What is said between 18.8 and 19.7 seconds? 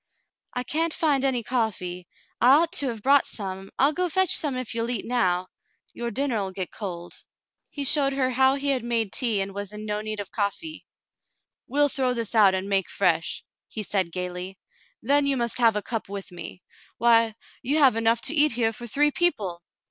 three people